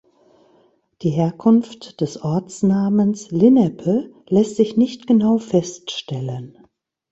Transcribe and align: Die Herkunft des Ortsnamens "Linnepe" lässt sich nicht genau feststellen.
Die 1.03 1.11
Herkunft 1.11 2.01
des 2.01 2.19
Ortsnamens 2.23 3.29
"Linnepe" 3.29 4.11
lässt 4.25 4.55
sich 4.55 4.75
nicht 4.75 5.05
genau 5.05 5.37
feststellen. 5.37 6.57